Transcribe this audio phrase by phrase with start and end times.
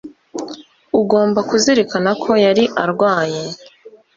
[0.99, 3.41] ugomba kuzirikana ko yari arwaye